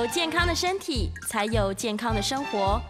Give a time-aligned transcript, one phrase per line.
[0.00, 2.80] 有健康的身体，才有健康的生活。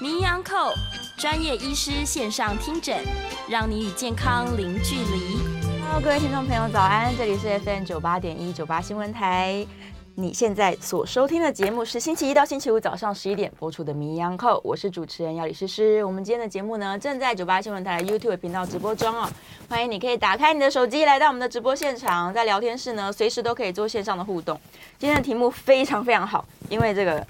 [0.00, 0.72] 名医昂寇
[1.18, 3.04] 专业医师线上听诊，
[3.48, 5.40] 让你与健康零距离。
[5.84, 7.12] Hello，各位听众朋友，早安！
[7.18, 9.66] 这里是 FM 九八点一九八新闻台。
[10.14, 16.04] 你现在所收听的节目是星期一到星期五早上十一点播出的《名医央叩》，我是主持人药理诗诗。
[16.04, 19.26] 我们今天的节目呢，正在九八新闻台 YouTube 频道直播中哦，
[19.70, 24.60] 欢迎你可以打开你的手机来到我们的直播现场，在聊天室呢，随时都可以做线上的互动。
[24.98, 27.26] 今天的题目非常非常好，因为这个。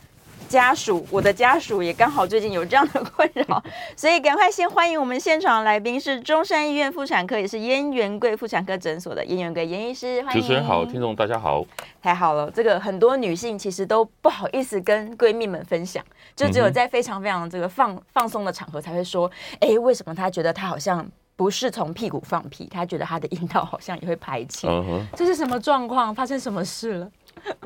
[0.53, 3.63] 家属，我的家属也刚好最近有这样的困扰，
[3.97, 10.21] 所以赶快先欢迎我们现场来宾是中山医院妇产科，也是燕元贵妇产科诊所的燕元贵燕医师。
[10.25, 10.43] 欢迎。
[10.43, 11.65] 主持人好，听众大家好。
[12.03, 16.05] 太好了，这个很多女性其实都不好意思跟闺蜜们分享，
[16.37, 24.69] 就只有在非常非常这个放放松的场合才会说，哎，为什么她觉得她好像不是从屁股放屁，她觉得她的阴道好像也会排气。
[25.17, 26.15] 这是什么状况？
[26.15, 27.11] 发生什么事了？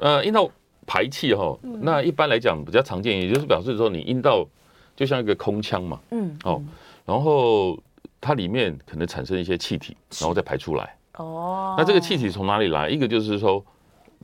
[0.01, 0.49] 呃，阴道。
[0.87, 4.47] 排气哈，那一般来讲比较常见，也就是表示说你阴道
[4.95, 6.63] 就像一个空腔嘛，嗯，哦，
[7.05, 7.79] 然后
[8.21, 10.97] 它里面可能产生一些气体，然后再排出来。
[11.15, 12.89] 哦，那这个气体从哪里来？
[12.89, 13.65] 一个就是说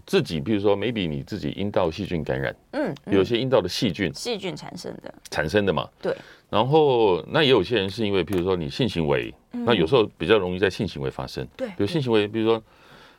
[0.06, 6.14] 自己，比如说 maybe 你自己阴道细菌感染，嗯，有些阴道的细菌，细菌产生的，产生的嘛，对。
[6.48, 12.62] 然后那也有些人是因为，比如说你性行为，那有时候比较容易在性行为发生，对，比如性行为，比如说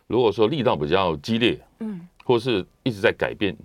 [0.07, 2.07] 如果说力道比较激烈，嗯。
[2.23, 3.56] 或是一直在改变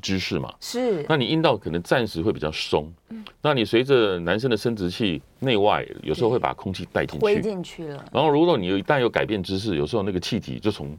[0.00, 0.54] 姿势嘛？
[0.60, 1.04] 是。
[1.08, 3.24] 那你阴道可能暂时会比较松，嗯。
[3.42, 8.04] 那你随着男生的生殖器内外有时候会把空气带进去，进去了。
[8.12, 10.96] 然后如果你一旦有改变姿势，有时候那个气体就从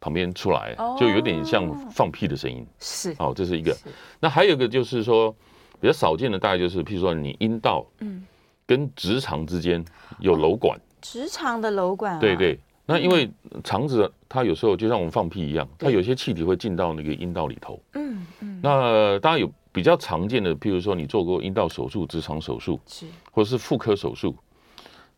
[0.00, 2.66] 旁边出来，就有点像放屁的声音。
[2.80, 3.14] 是。
[3.18, 3.76] 哦，这是一个。
[4.20, 5.34] 那还有一个就是说
[5.80, 8.26] 比较少见的，大概就是譬如说你阴道嗯
[8.66, 9.84] 跟直肠之间
[10.18, 12.18] 有瘘管，直肠的瘘管。
[12.18, 12.58] 对对。
[12.88, 13.28] 那因为
[13.64, 17.80] 肠子它有时候就像我们放屁一样，它有些气体会进到那个阴道里头。
[17.94, 18.60] 嗯嗯。
[18.62, 24.34] 那当然有比较常见的，譬如说你做过阴道手术、直肠手术，是，或者是妇科手术，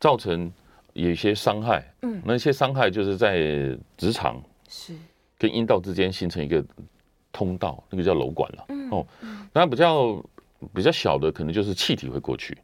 [0.00, 0.50] 造成
[0.94, 1.84] 有一些伤害。
[2.02, 2.22] 嗯。
[2.24, 3.38] 那些伤害就是在
[3.98, 4.94] 直肠是
[5.38, 6.64] 跟阴道之间形成一个
[7.30, 8.64] 通道，那个叫瘘管了。
[8.70, 8.90] 嗯。
[8.90, 9.06] 哦。
[9.52, 10.24] 那比较
[10.72, 12.56] 比较小的，可能就是气体会过去。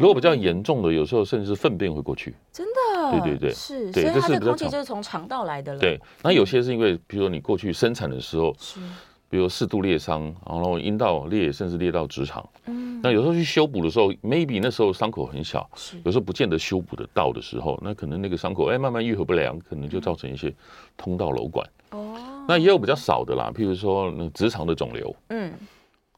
[0.00, 2.34] 如果比较严重的，有时候甚至是粪便会过去。
[2.50, 2.72] 真的？
[3.12, 3.92] 对对对，是。
[3.92, 5.78] 所以它的空气就是从肠道来的了。
[5.80, 8.80] 对，那有些是因为，比如说你过去生产的时候，是，
[9.28, 12.48] 比如适度裂伤，然后阴道裂，甚至裂到直肠。
[12.66, 13.00] 嗯。
[13.02, 15.96] 那有时候去修补的时候，maybe 那时候伤口很小，是。
[16.04, 20.52] 有时候不见得修补得到的时候，那可能那个伤口哎慢慢愈合不良，可能就造成一些
[20.96, 21.68] 通道瘘管。
[21.90, 22.44] 哦。
[22.48, 25.52] 那也有比较少的啦，譬如说那直肠的肿瘤，嗯，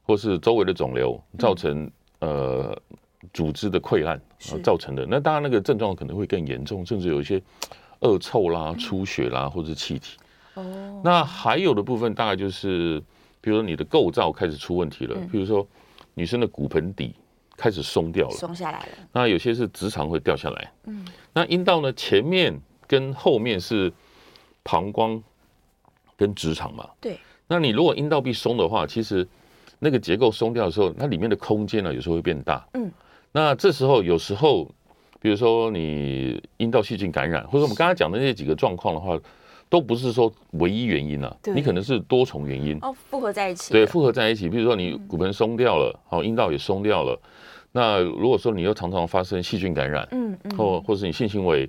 [0.02, 1.90] 或是周围的肿瘤造成
[2.20, 2.76] 呃。
[3.32, 4.20] 组织的溃烂
[4.62, 7.42] 造成的，那当然那个症状可能会更严重，甚至有一些
[8.00, 10.16] 恶臭啦、出血啦，或者气体。
[10.54, 13.02] 哦，那还有的部分大概就是，
[13.40, 15.66] 比如说你的构造开始出问题了，比如说
[16.14, 17.14] 女生的骨盆底
[17.56, 18.88] 开始松掉了，松下来了。
[19.12, 20.72] 那有些是直肠会掉下来。
[20.84, 22.56] 嗯，那阴道呢，前面
[22.86, 23.92] 跟后面是
[24.62, 25.20] 膀胱
[26.16, 26.88] 跟直肠嘛。
[27.00, 27.18] 对。
[27.48, 29.26] 那你如果阴道壁松的话，其实
[29.80, 32.64] 那个结构松掉的时候，它里面的空间呢，有时候会变大。
[32.74, 32.90] 嗯。
[33.32, 34.64] 那这时候有时候，
[35.20, 39.18] 比如说你阴道细菌感染，或者我们刚才讲的那几个状况的话，
[39.68, 43.72] 都不是说唯一原因啊，你可能是多重原因哦，复合在一起。
[43.72, 44.48] 对，复合在一起。
[44.48, 47.20] 比如说你骨盆松掉了，好，阴道也松掉了。
[47.72, 51.68] 那如果说你又常常发生细菌感染，嗯嗯，或或是你性行为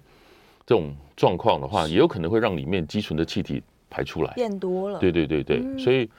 [0.65, 4.97] 这种状况的话，也有可能会让里面积存的气体排出来变多了。
[4.99, 6.09] 对对对对，所以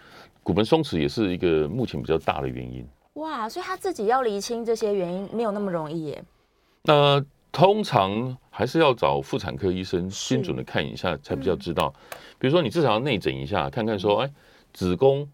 [0.43, 2.87] 骨盆松弛也是一个目前比较大的原因。
[3.15, 6.25] 哇，所以他自己要厘清这些原因没有那么容易耶。
[6.83, 11.93] 那、呃、通常还是要找妇产科医生精准的看一下，才比较知道。
[12.12, 14.31] 嗯、比如说你至少要内诊一下，看看说，哎，
[14.73, 15.29] 子宫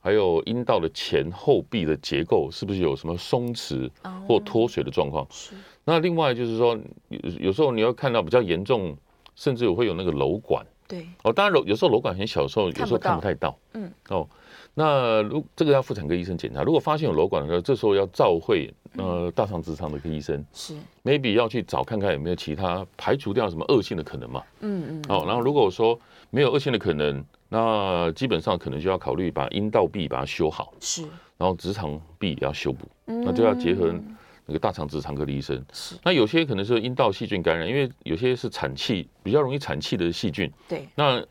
[0.00, 3.90] 还有阴道的前后壁的结构是不是有什么松弛
[4.28, 5.26] 或脱水的状况。
[5.84, 6.78] 那另外就是说，
[7.08, 8.96] 有有时候你要看到比较严重，
[9.34, 10.64] 甚至有会有那个瘘管。
[10.86, 11.06] 对。
[11.24, 13.58] 哦，当然有时候瘘管很小的时候，有时候看不太到。
[13.72, 13.92] 嗯。
[14.10, 14.28] 哦。
[14.78, 24.42] 那如这个要妇产科医生检查，如果发现有瘘管的时候，这时候要照会呃大肠直肠的医生，是 maybe 要去找看看有没有其他排除掉什么恶性的可能嘛。
[24.60, 25.04] 嗯嗯。
[25.08, 31.04] 哦，然后如果说没有恶性的可能，那基本上可能就要考虑把阴道壁把它修好，是，
[31.38, 33.94] 然后直肠壁也要修补，那就要结合
[34.44, 35.64] 那个大肠直肠科的医生。
[35.72, 40.52] 是，那有些可能是阴道细菌感染，因为有些是产气比较容易产气的细菌。
[40.68, 41.24] 对，那。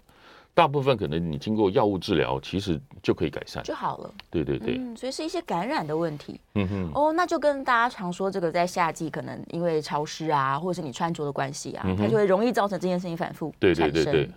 [0.56, 4.12] 大部分可能你经过药物治疗，其实就可以改善就好了。
[4.31, 6.40] 对对对，嗯，所以是一些感染的问题。
[6.56, 13.92] 嗯哼，哦，那就跟大家常说，这个在夏季可能因为潮湿啊，或者是你穿着的关系啊，嗯、它就会容易造成这件事情反复产生。
[13.92, 14.31] 对对对对。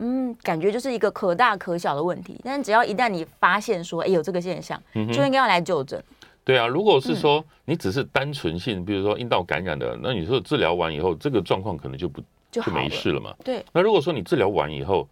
[0.00, 4.82] 嗯，感觉就是一个可大可小的问题，但只要一旦你发现说，哎，有这个现象，
[5.12, 6.02] 就应该要来就诊。
[6.42, 12.20] 对啊，如果是说你只是单纯性，比如说阴道感染的，那你说治疗完以后，这个状况可能就不
[12.50, 13.32] 就没事了嘛。
[13.44, 13.64] 对。
[13.72, 15.06] 那如果说你治疗完以后，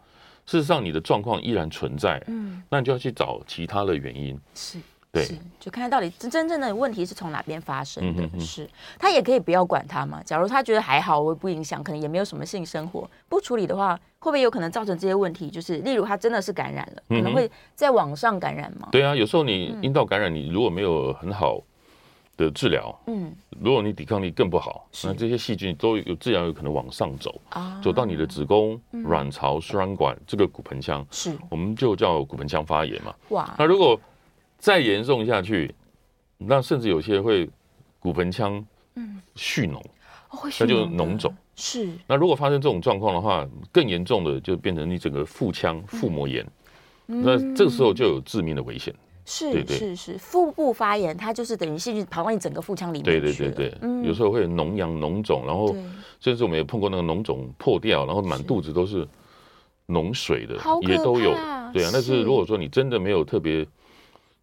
[0.49, 4.79] 事实上，你的状况依然存在，嗯，那你就要去找其他的原因，是，
[5.13, 8.23] 对，是，就看看到底真真正的问题是从哪边发生的。
[8.23, 8.67] 嗯、哼哼是，
[8.99, 10.23] 他也可以不要管他嘛。
[10.25, 15.51] 假如他觉得还好，我不影响，可能也没有什么性生活，不处理的话，会不会有可能造成这些问题？
[15.51, 18.89] 就是例如他真的是感染了，可能会在网上感染吗？
[18.91, 21.63] 对啊，有时候你阴道感染，你如果没有很好
[22.39, 27.79] 的治疗，嗯，如果你抵抗力更不好，那这些细菌都有自然有可能往上走，啊。
[27.83, 33.15] 走到你的子宫、卵巢、输卵管这个骨盆腔，是，我们就叫骨盆腔发炎嘛。
[33.31, 34.01] 哇，那如果
[34.57, 35.75] 再严重下去，
[36.39, 37.51] 那甚至有些会
[37.99, 38.65] 骨盆腔
[38.95, 39.21] 嗯。
[39.35, 39.83] 蓄脓，
[40.61, 41.35] 那就脓肿。
[41.57, 46.47] 是，那如果发生这种状况的话，更严重的就变成你整个腹腔腹膜炎，
[47.07, 48.95] 那这个时候就有致命的危险。
[49.29, 53.21] 是是是，腹部发炎，它就是等于细菌跑到你整个腹腔里面去。
[53.21, 55.77] 对对对对，嗯，有时候会有脓疡、脓肿，然后
[56.19, 59.07] 甚至我们也碰过那个脓肿破掉，然后满肚子都是
[59.87, 60.55] 脓水的，
[60.89, 61.35] 也都有。
[61.75, 63.67] 对啊，但是如果说你真的没有特别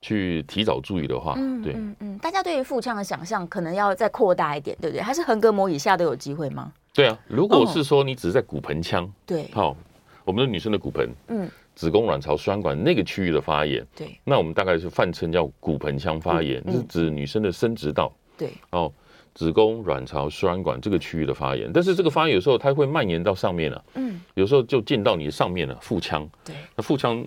[0.02, 1.34] 去提早注意的话，
[1.64, 5.02] 对，嗯嗯，大家对于腹腔的想象可能要再扩大一点，对不对？
[5.02, 6.72] 还是横膈膜以下都有机会吗？
[6.94, 9.76] 对啊，如果是说你只是在骨盆腔，对，好，
[10.24, 11.50] 我们的女生的骨盆，嗯。
[11.76, 18.92] 子宫、卵巢、输卵管那个区域的发炎，对，那我们大概是泛称叫骨盆腔发炎，是指女生的生殖道，对，哦，
[19.34, 27.26] 子宫、卵巢、输卵管这个区域的发炎，但是这个发炎有时候它会蔓延到上面了，嗯，有时候就进到你的上面了，腹腔，对，那腹腔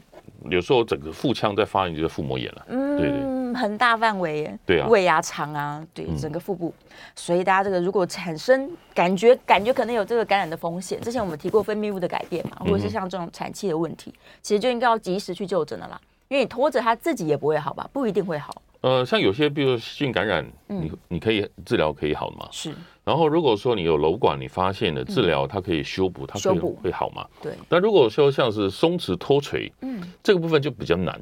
[0.49, 3.38] 有时候整个腹腔在发炎就是腹膜炎了，嗯，对对。
[3.55, 14.13] 很大范围耶，对啊，胃啊、肠啊，对，整个腹部，嗯、所以大家这个如果产生感觉，感觉可能有这个感染的风险，之前我们提过分泌物的改变嘛，或者是像这种产气的问题，
[14.43, 18.63] 其实就应该要及时去就诊的啦，因为你拖着它自己也不会好吧，不一定会好。
[18.81, 22.49] 呃，像有些比如说细菌感染，嗯、你你可以治疗可以好嘛？
[22.53, 22.73] 是。
[23.03, 27.27] 然后如果说你有瘘管，你发现了治疗，它可以修补，它修补会好嘛？
[27.43, 27.55] 对。
[27.69, 31.21] 但如果说像是松弛脱垂，嗯，这个部分就比较难。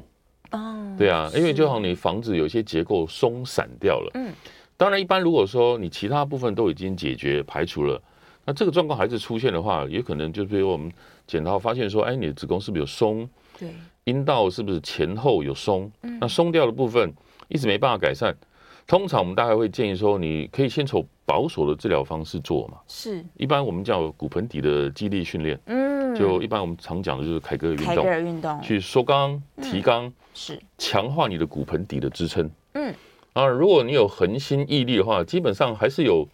[0.51, 4.11] 哦，对啊，因为就好像，你房子有些结构松散掉了。
[4.15, 4.33] 嗯，
[4.75, 8.01] 当然，一般如果说你其他部分都已经解决排除了，
[8.45, 10.91] 那这个状况还是出现的话，也可能就比如我们
[11.25, 13.29] 检查发现说，哎，你的子宫是不是有松？
[13.59, 13.69] 对，
[14.05, 15.91] 阴道是不是前后有松？
[16.03, 17.13] 嗯，那松掉的部分
[17.47, 18.35] 一直没办法改善，
[18.87, 22.77] 通常我们大概会建议说，你可以先从保守的治疗方式做嘛。
[22.87, 25.59] 是，一般我们叫骨盆底的肌力训练。
[25.65, 25.76] 嗯。
[26.17, 28.61] 就一般我们常讲的就是凯格尔运动，凯格尔运动。
[28.61, 30.59] 去缩肛、提肛，是。
[30.77, 32.49] 强化你的骨盆底的支撑。
[32.73, 32.93] 嗯，
[33.33, 36.27] 啊，如果你有恒心毅力的话，基本上还是有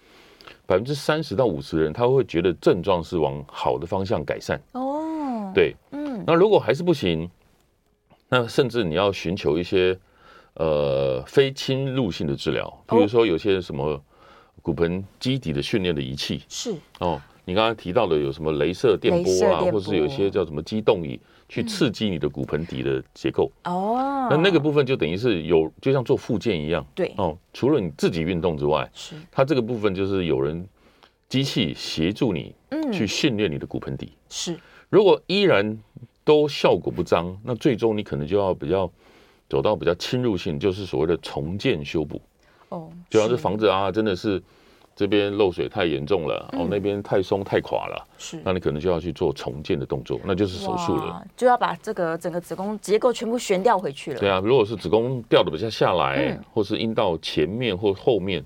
[0.66, 4.62] 百分之三十到五十的人他会觉得症状是往好的方向改善。
[4.74, 7.30] 哦，对，嗯，那如果还是不行，
[8.30, 9.98] 那甚至你要寻求一些
[10.56, 14.02] 呃非侵入性的治疗，比如说有些什么
[14.62, 16.44] 骨盆基底的训练的仪器。
[16.48, 16.76] 是。
[17.00, 17.22] 哦。
[17.46, 21.20] 你刚才提到的有什么镭射电波啊，或是有一些叫什么机动椅，
[21.50, 23.52] 去刺激你的骨盆底的结构。
[23.66, 26.86] 哦，那那个部分就等于是有，就像做复健一样。
[26.96, 30.66] 对哦，除了你自己运动之外，是它这个部分就是有人
[31.28, 32.56] 机器协助你，
[32.94, 34.14] 去训练你的骨盆底。
[34.30, 34.58] 是，
[34.90, 35.78] 如果依然
[36.24, 38.90] 都效果不彰，那最终你可能就要比较
[39.50, 42.22] 走到比较侵入性，就是所谓的重建修补。
[42.70, 44.42] 哦，就像是房子啊，真的是。
[44.96, 54.20] 这边漏水太严重了，哦，那边太松太垮了，是，那你可能就要去做重建的动作，那就是手术了，就要把这个整个子宫结构全部悬吊回去了。
[54.20, 58.46] 对啊，如果是子宫掉的比较下来，或是阴道前面或后面，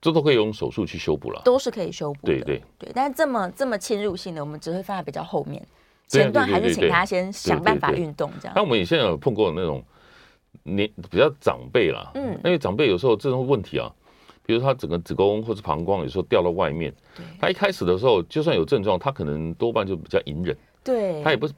[0.00, 2.32] 这都可以用手术去修补了，都是可以修补的。
[2.32, 2.62] 对对。
[2.78, 5.62] 对，但是这么这么侵入性的，我们只会放在比较后面，
[6.08, 8.54] 前段还是请他先想办法运动这样。
[8.56, 9.84] 那我们现在有碰过那种
[10.62, 13.92] 年比较长辈啦，嗯，因为长辈有时候这种问题啊。
[14.46, 16.94] 比如他整个子宫或者膀胱有时候掉到外面，
[17.40, 21.54] 他一开始的时候就算有症状，他可能多半就比较隐忍，对，他也不是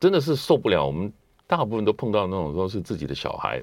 [0.00, 1.10] 真的是受不了我们
[1.46, 3.62] 大部分都碰到那种都是自己的小孩，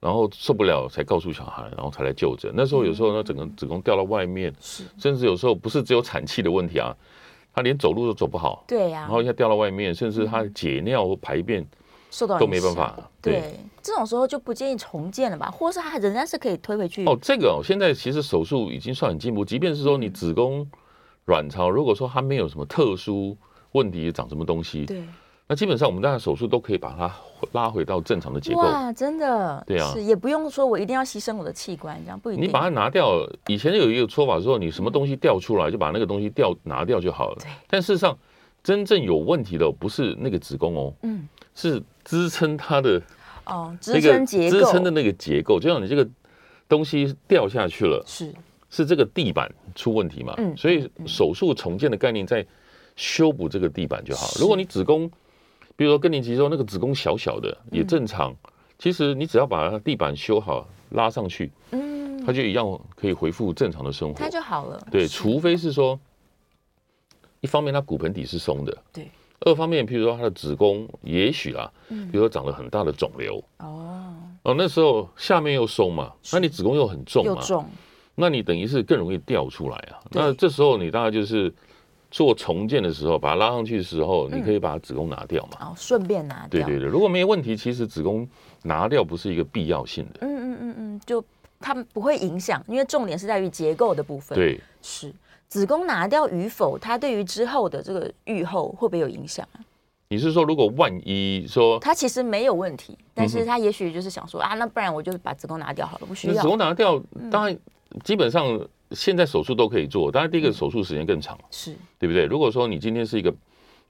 [0.00, 2.50] 然后受不了才告诉小孩，然后才来就诊。
[2.54, 4.52] 那时候有时候呢，整个子宫掉到外面，
[4.98, 6.96] 甚至有时候不是只有产气的问题啊，
[7.54, 11.66] 他连走路都走不好，对呀，然后一下掉到外面，甚至他解尿或排便
[12.12, 12.96] 受到都没办法。
[13.20, 17.04] 对，这种时候就不建议重建了吧，或是他仍然是可以推回去。
[17.06, 20.64] 哦，这个哦，现在其实手术已经算很进步，即便是说你子宫。
[21.26, 23.36] 卵巢如果说它没有什么特殊
[23.70, 25.04] 问题，长什么东西，对，
[25.46, 27.14] 那基本上我们大家手术都可以把它
[27.52, 28.60] 拉回到正常的结构。
[28.62, 32.44] 哇，真的，对啊，是也不用说我一定要牺牲我的器官，这样不一定。
[32.44, 37.36] 你把它拿掉，以前有一个说法说，你什么东西掉出来就把那个东西掉拿掉就好了。
[37.38, 38.18] 对，但事实上
[38.64, 43.00] 真正有问题的不是那个子宫哦，嗯，是支撑它的
[43.46, 46.08] 哦，支撑结构，支撑的那个结构，就像你这个
[46.68, 48.32] 东西掉下去了，是。
[48.74, 50.32] 是这个地板出问题嘛？
[50.38, 52.42] 嗯，所以手术重建的概念在
[52.96, 54.32] 修补这个地板就好。
[54.40, 55.10] 如果你子宫，
[55.76, 58.34] 比如说更年期之后那个子宫小小的也正常，
[58.78, 64.82] 其实你只要把它地板修好拉上去，嗯，它就一样可以恢复正常的生活，它就好了。
[64.90, 66.00] 对，除非是说
[67.42, 69.04] 一方面它骨盆底是松的，对；
[69.44, 77.64] 二方面，譬如说它的子宫也许啦，比如说长了很大的肿瘤，哦，哦，那时候下面又松嘛，那你子宫又很重嘛，重。
[78.14, 79.98] 那你等于是更容易掉出来啊。
[80.10, 81.52] 那这时候你大概就是
[82.10, 85.68] 做重建的时候，把它拉上去的时候，你可以把子宫拿掉嘛。
[85.68, 86.66] 哦，顺便拿掉。
[86.66, 88.28] 对对对，如果没有问题，其实子宫
[88.62, 90.18] 拿掉不是一个必要性的。
[90.20, 91.24] 嗯嗯嗯嗯，就
[91.58, 94.36] 它们不会影响，因为重点是在于结构的部分。
[94.36, 95.10] 对，是
[95.52, 99.60] 子宫拿掉与否，它对于之后的这个愈后会不会有影响啊？
[100.08, 106.42] 你是说，如果万一说它其实没有问题，但是它也许就是想说啊，那不然我就把子宫拿掉好了，不需要。
[106.42, 106.98] 子宫拿掉，
[107.30, 107.54] 当然。
[108.02, 108.58] 基本上
[108.92, 112.24] 现在手术都可以做，当然第一个手术时间更长，是对不对？
[112.24, 113.30] 如果说你今天是一个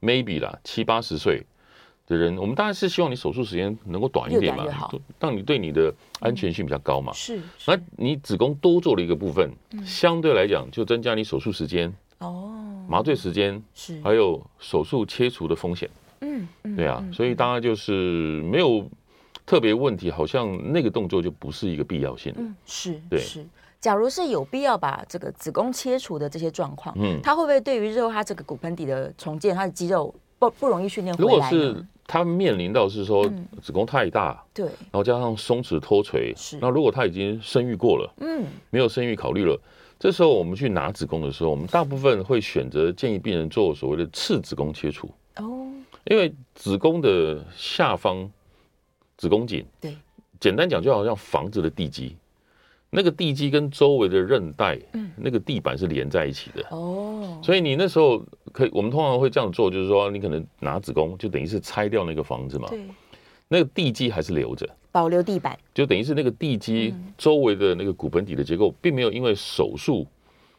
[0.01, 1.41] maybe 啦七八十岁
[2.13, 4.65] 的人，我们当然是希望你手术时间能够短一点嘛，
[5.19, 7.11] 让你对你的安全性比较高嘛。
[7.13, 9.49] 是，那你子宫多做了一个部分，
[9.85, 15.89] 相对来讲就增加你手术时间哦，麻醉时间是，还有手术切除的风险。
[16.21, 17.91] 嗯，对啊，所以当然就是
[18.43, 18.87] 没有
[19.45, 22.33] 特别问题，好像那个动作就不是一个必要性。
[22.37, 23.45] 嗯，是，对是。
[23.81, 31.29] 假如是有必要把这个子宫切除的这些状况，嗯，它会不会对于日后它这个骨盆底的重建，它的肌肉不不容易训练回来？
[31.29, 33.29] 如果是它面临到是说
[33.61, 39.59] 子宫太大，对，然后加上松弛脱垂，是，那如果他已经生育过了，嗯，没有生育考虑了，
[39.97, 45.09] 这时候我们去拿子宫的时候，我们大部分会选择建议病人做所谓的次子宫切除。
[45.37, 45.67] 哦，
[46.03, 48.29] 因为子宫的下方
[49.17, 49.95] 子宫颈，对，
[50.39, 52.15] 简单讲就好像房子的地基。
[52.95, 56.63] 那个地基跟周围的韧带，嗯，那个地板是连在一起的。
[56.69, 62.85] 哦，所以你那时候可以，我们通常会这样做，就是说你可能拿子宫，就等于是拆掉那个房子嘛，对，
[63.47, 70.05] 那个地基还是留着，保留地板，就等于是那个地基周围的那个骨盆底的结构，并没有因为手术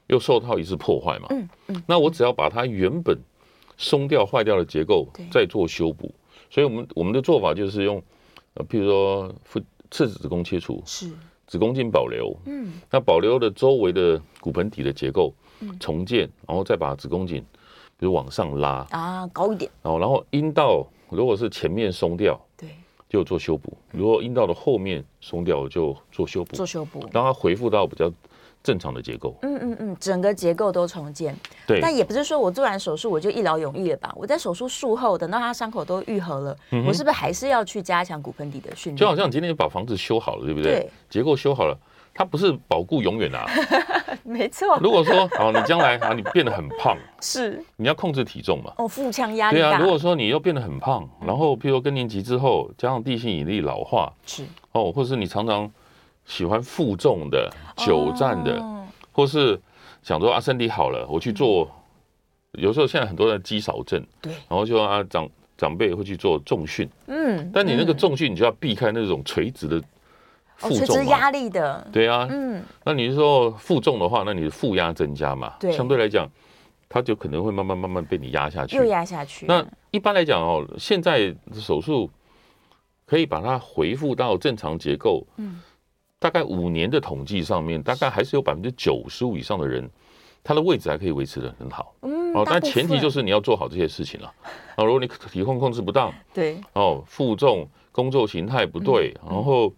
[0.08, 3.16] 又受到一次破坏嘛，嗯嗯，那我只要把它原本
[3.76, 6.12] 松掉坏掉的结构再做修补，
[6.50, 8.02] 所以我们我们的做法就是用，
[8.54, 10.82] 呃，譬如说腹次子宫切除。
[10.84, 11.12] 是。
[11.54, 15.32] 子宫颈保留，嗯，那保留的周围的骨盆底的结构，
[15.78, 17.40] 重建，然后再把子宫颈，
[17.96, 18.84] 比如往上拉。
[18.90, 22.70] 啊，高一点，哦，然后阴道如果是前面松掉，对，
[23.08, 28.12] 就做修补；如果阴道的后面松掉，就做修补，做修补，让它恢复到比较。
[28.64, 34.10] 正常的结构，嗯嗯嗯，整个结构都重建，对，但也不是说我做完手术我就一劳永逸了吧？
[34.16, 38.96] 我在手术术后，等到他伤口都愈合了，嗯、我是不是还是要去加强骨盆底的训练？
[38.96, 40.72] 就好像你今天把房子修好了，对不对？
[40.72, 41.76] 对，结构修好了，
[42.14, 43.44] 它不是保固永远啊，
[44.24, 44.78] 没错。
[44.80, 48.72] 如果说好，你将来啊，你变得很胖， 是，你要控制体重嘛？
[48.78, 49.58] 哦，腹腔压力。
[49.58, 54.42] 对啊，如果说你又变得很胖，然后譬如说更年期之后，加上地心引力老化，是
[54.72, 55.70] 哦，或者是你常常
[56.24, 58.58] 喜欢负重的、久站的。
[58.60, 58.86] 哦。
[59.12, 59.60] 或是
[60.02, 61.70] 想说啊，身体好了，我去做。
[62.52, 69.82] 有时候现在很多人肌少症，对，然后就啊长长辈会去做重训，嗯，但你那个重训，你就要避开那种垂直的
[70.56, 76.30] 负重压力的，对啊，嗯，那你是说负重的话，那你的负压增加嘛，对，相对来讲，
[76.88, 79.46] 它就可能会慢慢慢慢被你压下去，又压下去。
[79.46, 82.08] 那一般来讲哦，现在手术
[83.04, 85.60] 可以把它恢复到正常结构，嗯。
[86.24, 89.86] 大概五年的统计上面，大概还是有百分之九十五以上的人，
[90.42, 91.94] 他的位置还可以维持得很好。
[92.00, 94.32] 嗯，哦，但前提就是你要做好这些事情了。
[94.74, 99.70] 啊，如果你体重控制不当，对，哦，负重、工作形态不对，然后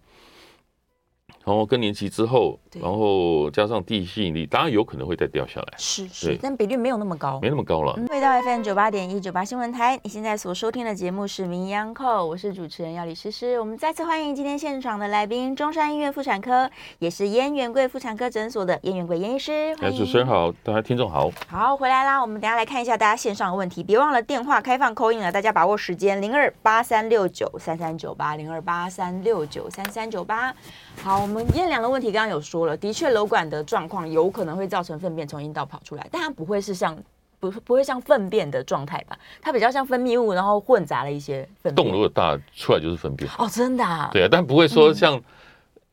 [1.47, 5.73] 然后更年期之后，然后加上地吸引力，当然有可能会再掉下来。
[5.77, 7.97] 是是，但比率没有那么高，没那么高了。
[8.09, 13.57] 回到 FM 九八点一九八新闻台，你现在所收听的节目是《名医央叩》，我是主持人药李诗诗。
[13.61, 19.73] 我们再次欢迎今天现场的来宾，中山医院妇产科，也是燕元贵妇产科诊所的燕元贵燕医师。
[19.77, 19.97] 欢迎。
[19.97, 21.31] 主持人好，大家听众好。
[21.47, 22.21] 好，回来啦。
[22.21, 30.53] 我们等下来看一下大家线上的问题，别忘了电话开放 call in 了，大家把握时间，零二八三六九三三九八，零二八三六九三三九八。
[31.03, 36.97] 好，我们验量的问题刚刚有说了，的确瘘管的状况有可能会造成粪便从阴道跑出来，但它不会是像
[37.39, 39.17] 不不会像粪便的状态吧？
[39.41, 41.75] 它比较像分泌物，然后混杂了一些粪便。
[41.75, 44.09] 洞如果大出来就是粪便哦，真的啊？
[44.11, 45.15] 对啊，但不会说像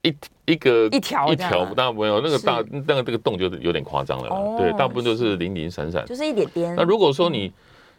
[0.03, 4.29] 一、嗯、一个一条一条，当然没有那个大那个这个洞就有点夸张了。
[4.31, 6.75] 哦，对，大部分都是零零散散，就是一点点。
[6.75, 7.53] 那如果说你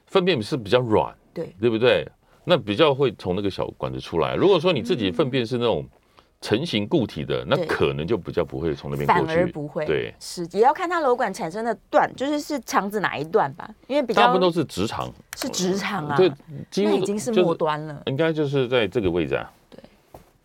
[0.06, 2.06] 粪便是比较软，对对不对？
[2.44, 4.36] 那比较会从那个小管子出来。
[4.36, 5.80] 如果说你自己粪便是那种。
[5.82, 6.00] 嗯
[6.46, 9.84] 成型固体的，那可能就比较不会从那边过去，反而不会。
[9.84, 16.32] 对，是也要看它瘘管产生的段，就是是肠子哪一段吧，因为比较大部分都是直肠，是直肠啊，对，
[16.70, 19.80] 几乎已经是末端了，应该就是在这个位置啊，对，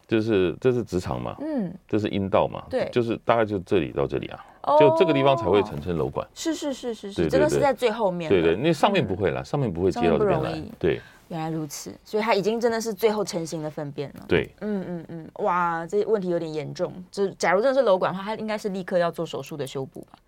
[0.09, 4.41] 就是这是直肠嘛，嗯，这是阴道嘛，对，就是大概就这里到这里啊，
[4.79, 10.99] 就这个地方才会产生瘘管，是是是是是，这个是在最后面，对对，那上面不会啦，上面不会接到这边来，对。
[11.31, 14.25] 原来如此，所以它已经真的是最后成型的粪便了。
[14.27, 16.93] 对，嗯嗯嗯，哇，这问题有点严重。
[17.09, 20.19] 就假如真的是瘘管的话，它应该是立刻要做手术的修补吧？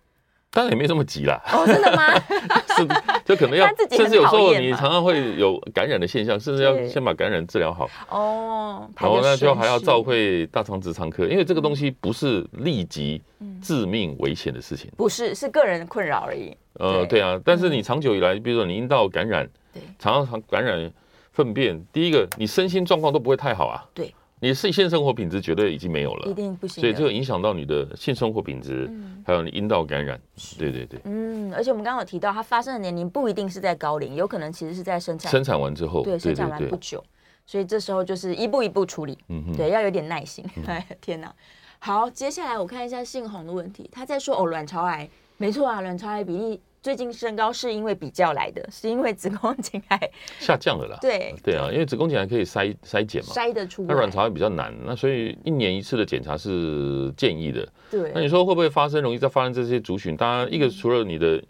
[0.49, 1.41] 当然也没这么急啦。
[1.51, 2.13] 哦，真的吗？
[2.77, 2.87] 是，
[3.25, 7.89] 就可能要， 甚至有时候你常常会有感染的现象，甚至要先把感染治疗好。
[8.09, 13.21] 哦，然后呢，就还要召会大肠直肠科，因为这个东西不是立即
[13.61, 16.55] 致命危险的事情，不是，是个人困扰而已。
[16.75, 19.49] 呃，对啊，但是你长久以来，比如说你阴道感染。
[19.73, 20.91] 对，常常感染
[21.31, 23.83] 粪便，第一个你身心状况都不会太好啊。
[23.93, 26.81] 对，你是性生活品质绝对已经没有了，一定不行。
[26.81, 28.91] 所以这个影响到你的性生活品质，
[29.25, 30.19] 还有你阴道感染。
[30.59, 30.99] 对对对。
[31.05, 37.03] 嗯，而且我们刚刚有提到，它发生的年龄不一定是在高龄，有可能其实是在生产生产完之后，对，生产完不久。
[37.45, 39.17] 所以这时候就是一步一步处理。
[39.29, 40.45] 嗯哼，对，要有点耐心。
[40.67, 41.33] 哎， 天哪！
[41.79, 46.61] 好，接下来我看一下姓洪的问题，他在说哦，卵巢癌，没错啊，卵巢癌比例。
[46.83, 50.11] 最近升高是因为比较来的，是因为子宫颈癌。
[50.37, 50.97] 下降了啦。
[50.99, 53.87] 对对啊，因为子宫颈癌可以筛筛检嘛，筛得出来。
[53.87, 57.65] 那卵巢癌比较难，那所以一年一次的检查是建议的。
[57.89, 60.17] 对，那你说会不会发生，容易再发生这些族群？
[60.17, 61.41] 当然，一个除了你的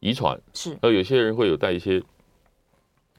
[0.00, 2.02] 遗传是，呃，有些人会有带一些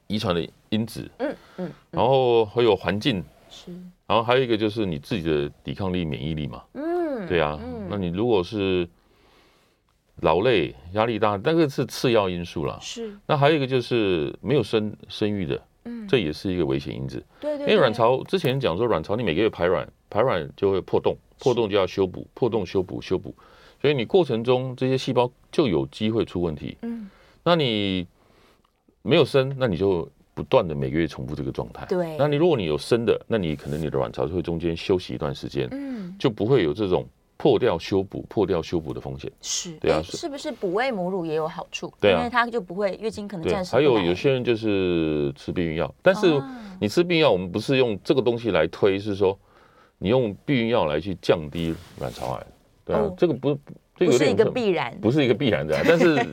[0.05, 3.23] 遗传的因子，嗯嗯，然后会有环境。
[3.49, 3.71] 是，
[4.05, 8.87] 然后还有一个就是你自己的抵抗力、免疫力嘛，嗯，对啊，那你如果是。
[10.19, 12.77] 劳累、压力大，那个是次要因素啦。
[12.79, 13.17] 是。
[13.25, 17.23] 那还有一个就是没有生生育的，嗯，这也是一个危险因子。
[17.39, 17.67] 对对。
[17.67, 23.33] 因为卵巢之前讲说，卵巢你每个月排卵，排卵就会破洞，破洞就要修补，破洞修补修补，
[23.81, 26.77] 所以你过程中这些细胞就有机会出问题。
[26.83, 27.09] 嗯。
[27.43, 28.05] 那你
[29.01, 31.85] 没有生，那你就不断的每个月重复这个状态。
[31.87, 32.15] 对。
[32.17, 37.07] 那你如果你有生的，那你可能你的卵巢就会中间休息一段时间，嗯，就不会有这种。
[37.41, 41.91] 破掉修补，破掉修补的风险是，对啊，是不是补喂母乳也有好处？
[41.99, 43.71] 对啊，因为它就不会月经可能暂时。
[43.71, 46.39] 还有有些人就是吃避孕药，但是
[46.79, 49.35] 你吃避孕药，我们不是用这个东西来推，是说
[49.97, 52.45] 你用避孕药来去降低卵巢癌，
[52.85, 53.57] 对啊，这个不，
[53.95, 56.23] 这个不是一个必然，不是一个必然的，但是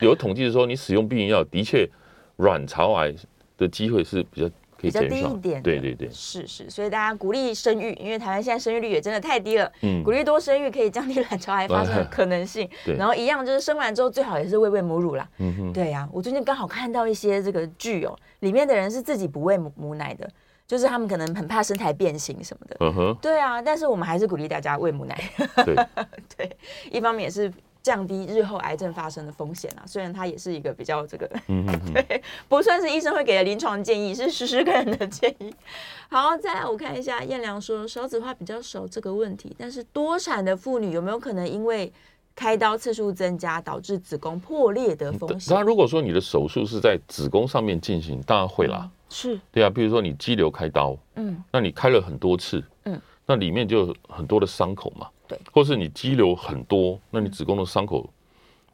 [0.00, 1.88] 有统计是说，你使用避孕药的确
[2.36, 3.14] 卵巢癌
[3.56, 4.50] 的机会是比较。
[4.84, 12.68] 比较低一点，对对对，是是，所以大家鼓励生育，因为台湾现在生育率也真的太低了，嗯，鼓励多生育可以降低卵巢癌发生的可能性。
[12.84, 15.28] 对，然后一样就是生完之后最好也是喂喂母乳啦。
[15.38, 20.28] 嗯哼，对呀，我最近刚好看到一些这个剧哦，里面的人是自己不喂母母奶的，
[20.66, 22.76] 就是他们可能很怕身材变形什么的。
[22.80, 25.18] 嗯哼，对啊，但是我们还是鼓励大家喂母奶。
[25.64, 25.74] 对，
[26.36, 26.56] 对，
[26.90, 27.52] 一方面也是。
[27.84, 35.54] 降低日后癌症发生的风险啊，虽然它也是一个比较这个，嗯嗯， 对，不算是医生会给的临床建议，是实施个人的建议。
[36.08, 41.92] 好，再来我看一下，燕良说少子化比较少这个问题，但是多产的妇女有没有可能因为
[42.34, 45.54] 开刀次数增加导致子宫破裂的风险？
[45.54, 49.38] 那如果说你的手术是在子宫上面进行，当然会啦，是。
[49.52, 55.08] 对啊，比如说你肌瘤开刀，嗯，那你开了很多次，嗯，那里面就有很多的伤口嘛。
[55.26, 58.08] 对，或是你肌瘤很多，那你子宫的伤口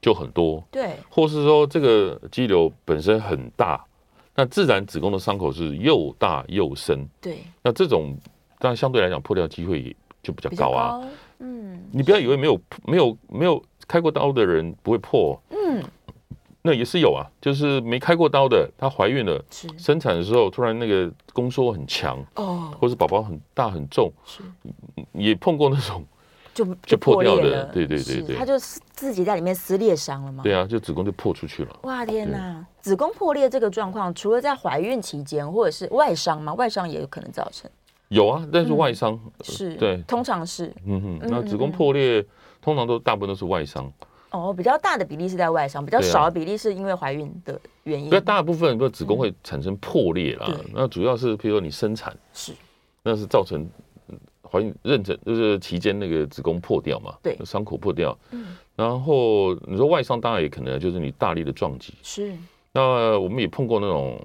[0.03, 0.63] 就很多。
[0.71, 3.85] 对，或是说这个肌瘤本身很大，
[4.35, 7.09] 那自然子宫的伤口是又大又深。
[7.21, 8.19] 对，那这种
[8.59, 10.99] 当然相对来讲破掉机会就比较高啊。
[10.99, 11.09] 高
[11.39, 15.41] 嗯，你不要以为没有没有没有开过刀的人不会破。
[15.51, 15.83] 嗯，
[16.63, 19.43] 那也是有啊，就是没开过刀的，她怀孕了，
[19.79, 24.43] 生产的时候突然那个宫缩很强哦，或是宝宝很大很重，是
[25.13, 26.05] 也碰过那种
[26.53, 30.43] 就就破掉的，对对对对，她就自己在里面撕裂伤了吗？
[30.43, 31.75] 对啊，就子宫就破出去了。
[31.85, 36.53] 哇天哪，子宫破裂这个状况，除了在怀孕期间或者是外伤吗？
[36.55, 37.71] 外伤也有可能造成。
[38.09, 42.23] 有啊，但是外伤是对，通常是嗯哼，那子宫破裂
[42.61, 43.91] 通常都大部分都是外伤。
[44.31, 48.09] 哦，比较大的比例是在外伤，比较少的比例是因为怀孕的原因。
[48.11, 52.53] 那大部分，比如子宫会产生破裂啦，那主要是譬如说你生产是，
[53.03, 53.69] 那是造成
[54.43, 58.17] 怀孕妊娠就是期间那个子宫破掉嘛，对，伤口破掉。
[58.31, 61.95] 嗯，然后你说外伤当然也可能就是你大力的撞击。
[62.03, 62.33] 是，
[62.73, 64.21] 那我们也碰过那种。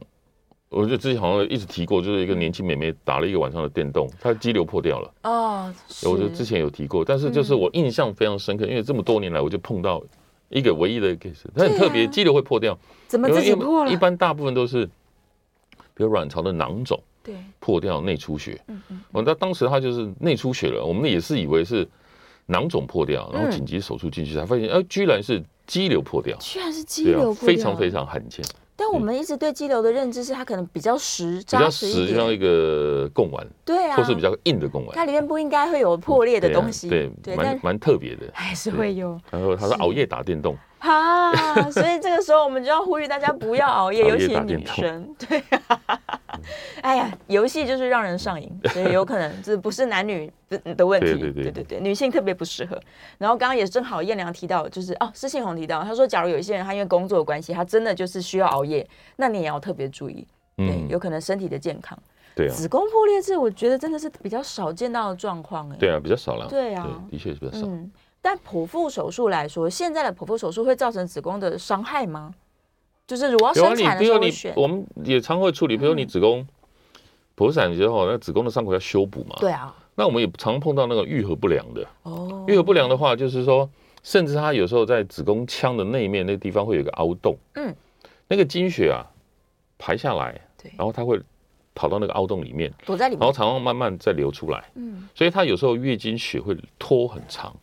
[0.70, 5.14] 我就之前好像一直提过，就是一个年轻妹妹打了一个晚上的电动，她肌瘤破掉了。
[5.24, 5.74] 哦，
[6.04, 10.04] 我就之前有提过，但是就是我印象非常深刻，因为这么多年来我就碰到
[10.50, 12.78] 一个唯一的 case，它很特别，肌瘤会破掉。
[13.08, 13.92] 怎么自己破了？
[13.92, 14.86] 一般大部分都是，
[15.94, 18.60] 比如卵巢的囊肿，对，破掉内出血。
[18.68, 19.00] 嗯嗯。
[19.12, 21.88] 我，那当时她就是内出血了，我们也是以为是
[22.48, 26.36] 囊肿破掉，然后紧急手术进去才发现，哎，居然是肌瘤破掉。
[26.40, 28.44] 居然是肌瘤破掉，非常非常罕见。
[28.76, 39.20] 但我们一直对肌瘤的认知是它可能比较实、扎实就像一个贡丸，对啊，或是比较硬的贡丸，它里面不应该会有破裂的东西，对，蛮蛮特别的，还是会有。
[39.32, 40.58] 然后他说熬夜打电动。
[40.80, 45.14] 啊，所以这个时候我们就要呼吁大家不要熬夜，尤其女生。
[45.18, 45.82] 对啊，
[46.82, 51.08] 哎呀，游戏就是让人上瘾，所以有可能这不是男女的的问题。
[51.08, 52.80] 对对对对对，女性特别不适合。
[53.18, 61.98] 然后刚刚也正好燕良提到，就是哦，施信宏提到，他说，假如有一些人他因为工作的关系，他真的就是需要熬夜，那你也要特别注意，对，有可能身体的健康。
[62.36, 65.78] 对啊，子宫破裂这我觉得真的是比较少见到的状况哎。
[65.80, 66.48] 对啊，比较少了。
[66.48, 67.66] 对啊，的确是比较少。
[68.26, 72.34] 但剖腹手术来说，现在的剖腹手术会造成子宫的伤害吗？
[73.06, 76.44] 就是如果要生产的时候，你我们也常会处理，比如你子宫
[77.38, 79.36] 剖产之后，那子宫的伤口要修补嘛。
[79.38, 79.76] 对啊。
[79.94, 81.88] 那我们也常碰到那个愈合不良的。
[82.02, 82.44] 哦。
[82.48, 83.70] 愈合不良的话，就是说，
[84.02, 87.38] 甚至它有时候在子宫腔的内面那个地方会有一个凹洞。
[87.54, 87.76] 嗯。
[88.28, 89.06] 那个经血啊
[89.78, 91.22] 排下来，对，然后它会
[91.76, 94.68] 跑到那个凹洞里面，躲在里面，然后常常慢慢再流出来。
[94.74, 95.08] 嗯。
[95.14, 97.56] 所以它有时候月经血会拖很长。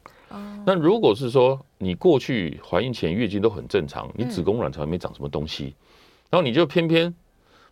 [0.64, 5.74] 那如果是说你过去怀孕前月经都很正常，你子宫卵巢还没长什么东西，
[6.30, 7.12] 然后你就偏偏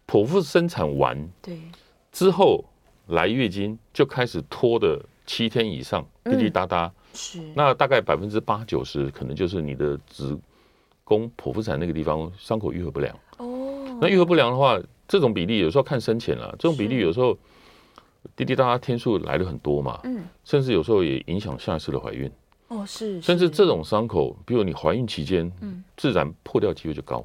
[0.06, 1.58] 剖腹生产完，对，
[2.10, 2.64] 之后
[3.06, 10.36] 来月经就开始拖的七天以上滴滴答答，是，那大概百分之八九十可能就是你的子
[11.04, 13.16] 宫剖腹产那个地方伤口愈合不良。
[13.38, 17.36] 哦，那愈合不良的话，这种比例有时候看深浅了，这种比例有时候
[18.34, 22.30] 滴滴答答天数来的很多嘛，嗯，甚至有时候也影响下一次的怀孕。
[22.70, 27.24] 哦，是，甚至这种伤口，比如你怀孕期间，嗯，自然破掉机会就高，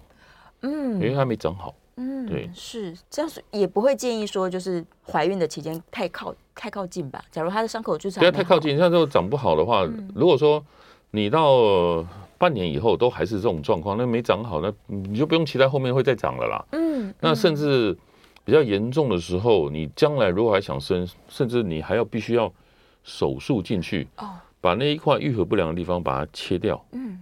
[0.62, 2.98] 嗯，因为它没长好，嗯，对，是。
[3.12, 7.24] 这样，也不会建议说，就是怀孕的期间太靠太靠近吧。
[7.30, 10.66] 假如他的伤口就是不要太靠近，像这种长不好的话，如果说
[11.12, 12.04] 你到
[12.40, 17.96] 半年以后都还是这种状况，那没长好，那你就不用期待后面会再长了啦，嗯，那甚至
[18.44, 22.52] 比较严重的时候，你将来如果还想生，甚至你还要必须要
[23.04, 24.32] 手术进去哦。
[24.66, 27.22] 把那一块愈合不良的地方把它切掉，嗯，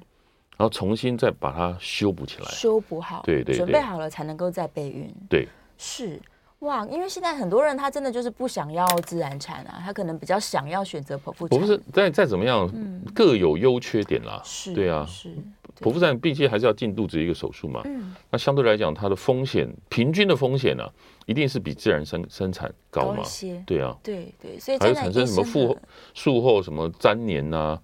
[0.55, 5.45] 然后重新再把它修补起来，修补好，对对，准备好了才能够再备孕，对，
[5.77, 6.17] 是。
[6.59, 12.71] 哇，因为现在很多人他真的就是不想要自然产啊，他可能比较想要选择剖腹产，不是再再怎么样，
[13.13, 15.35] 各有优缺点啦，是，对啊，是。
[15.79, 20.87] 剖腹产毕竟还是要进肚子一个手术嘛，嗯，那相对来讲，它的风险平均的风险呢，
[21.25, 23.23] 一定是比自然生生产高嘛，
[23.65, 25.77] 对啊，对对，所以还有产生什么术后
[26.13, 27.79] 术后什么粘连呐，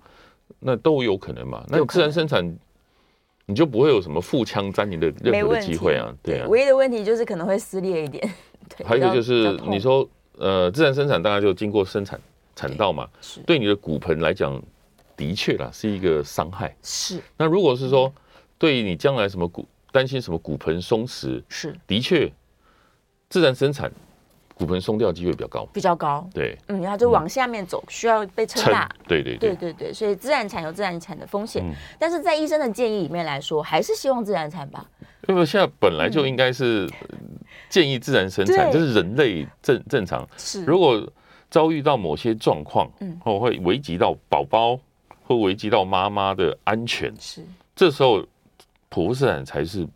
[0.60, 1.66] 那都有可能嘛。
[1.68, 2.58] 那自然生产
[3.48, 6.48] 你就不会有什么腹腔粘连的任何的机会啊，对啊。
[6.48, 8.30] 唯一的问题就是可能会撕裂一点。
[8.86, 12.20] 还有一个就是你说呃，自然生产大概就经过生产
[12.56, 13.08] 产道嘛，
[13.46, 14.62] 对你的骨盆来讲。
[15.20, 16.74] 的确啦，是一个伤害。
[16.82, 17.22] 是。
[17.36, 18.12] 那如果是说，
[18.58, 22.32] 对于你将来什么骨担心什么骨盆松弛，是的确，
[23.28, 23.92] 自然生产
[24.56, 26.26] 骨盆松掉机会比较高，比较高。
[26.34, 28.90] 对，嗯，然后就往下面走，需要被撑大。
[29.10, 31.62] 对对对对对，所以自然产有自然产的风险，
[32.00, 34.90] 但是在医生的建议里面来说，还是希望自然产吧。
[35.28, 36.90] 因为现在本来就应该是
[37.70, 40.26] 建议自然生产，这是人类正正常。
[40.38, 40.64] 是。
[40.64, 41.06] 如果
[41.50, 44.80] 遭遇到某些状况，嗯，或会危及到宝宝。
[45.30, 47.46] 会危及到妈妈的安全，是。
[47.76, 48.20] 这时候
[48.90, 49.88] 剖腹产才是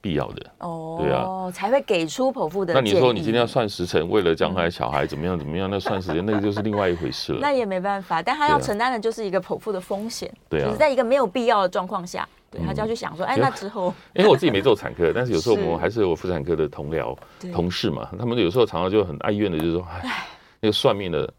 [0.00, 0.46] 必要的。
[0.58, 2.74] 哦，对啊，才会给出剖腹的。
[2.74, 7.38] 那你说你今天要算时辰，为了将来小孩怎么样怎么样，那算时间那个就是另外一回事了。
[7.40, 17.16] 那也没办法，但他要承担的就是一个剖腹的风险，对啊，就是在一个没有必要的状况下，对，他就要去想说，哎，那之后， 因为我自己没做产科，但是有时候我们还是有妇产科的同僚
[17.52, 20.26] 同事嘛，他们有时候常常就很哀怨的，就是说，哎，
[20.60, 21.32] 那个算命的，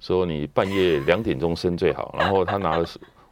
[0.00, 2.84] 说你半夜两点钟生最好，然后他拿了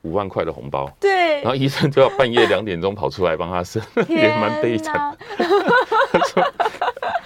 [0.03, 5.17] 五万块的红包， 对，然后医生就要半夜两点钟跑出来帮他生， 也蛮悲惨。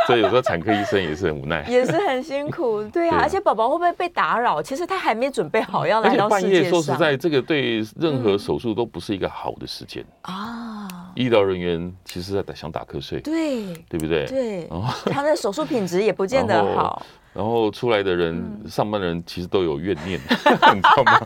[0.04, 3.20] 所以有时候产科医生也是很无奈，也是很辛苦，对啊。
[3.22, 4.60] 而且宝宝会不会被打扰？
[4.60, 6.50] 其实他还没准备好要来到世界上。
[6.50, 10.88] 半夜说实在，这个对任何手术都不是一个好的时间啊。
[11.14, 14.26] 医疗人员其实在想打瞌睡，对，对不对？
[14.26, 14.68] 对，
[15.04, 17.06] 他的手术品质也不见得好。
[17.34, 20.20] 然后出来的人，上班的人其实都有怨念，
[20.74, 21.18] 你知道吗？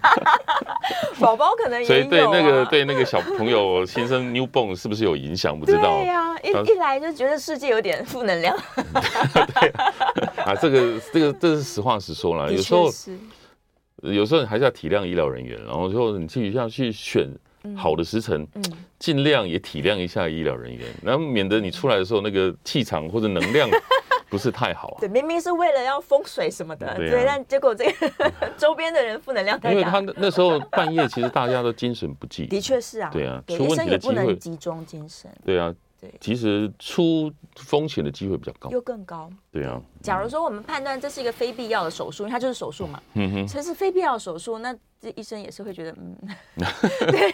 [1.18, 5.58] 宝宝可能也有，所以对那个对那个小朋友新生 newborn 是不是有影响？
[5.58, 5.98] 不知道。
[5.98, 8.56] 对呀，一一来就觉得世界有点负能量。
[9.60, 9.68] 对
[10.44, 12.52] 啊，这个这个这是实话实说了。
[12.52, 12.84] 有时候
[14.02, 17.28] 有时候你还是要体谅医疗人员，然后说你自己要去选
[17.74, 18.46] 好的时辰，
[18.98, 23.68] 尽量也体谅一下医疗人员，然后免得你出来的时候那个气场或者能量。
[24.28, 24.98] 不是太好啊！
[25.00, 28.10] 对，明明是为了要风水什么的，对，但结果这个
[28.58, 29.70] 周边的人负能量太大。
[29.72, 32.46] 因为他那时候半夜，其实大家都精神不济。
[32.46, 35.30] 的确是啊，对啊，医生也不能集中精神。
[35.44, 39.30] 对啊，对，其实出风险的机会比较高，又更高。
[39.50, 46.16] 对啊，假如说我们判断这是一个非必要的手术，因为它就是手术嘛，嗯哼，这是非必要的手术，那这医生也是会觉得，嗯，
[47.11, 47.32] 对，